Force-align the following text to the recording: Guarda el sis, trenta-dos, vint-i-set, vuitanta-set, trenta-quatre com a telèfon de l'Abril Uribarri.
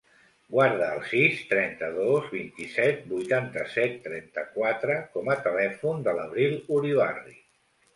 Guarda 0.53 0.87
el 0.93 1.03
sis, 1.09 1.43
trenta-dos, 1.51 2.25
vint-i-set, 2.37 3.05
vuitanta-set, 3.13 3.97
trenta-quatre 4.09 5.01
com 5.15 5.35
a 5.37 5.41
telèfon 5.49 6.07
de 6.11 6.21
l'Abril 6.21 6.63
Uribarri. 6.81 7.43